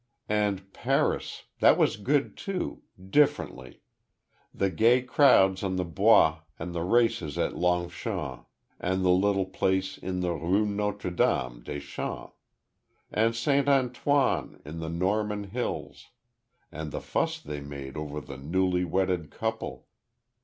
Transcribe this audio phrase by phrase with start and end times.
[0.29, 1.43] "And Paris.
[1.59, 3.83] That was good, too differently.
[4.51, 8.47] The gay crowds on the Bois, and the races at Longchamps,
[8.79, 12.33] and the little place in the Rue Notre Dame des Champs
[13.11, 16.07] and Saint Antoine, in the Norman hills
[16.71, 19.85] and the fuss they made over the newly wedded couple!